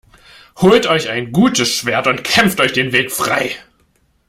[0.57, 3.51] Holt euch ein gutes Schwert und kämpft euch den Weg frei!